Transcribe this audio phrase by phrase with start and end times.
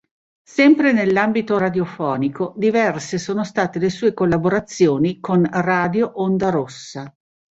[0.41, 7.15] Sempre nell'ambito radiofonico, diverse sono state le sue collaborazioni con Radio Onda Rossa.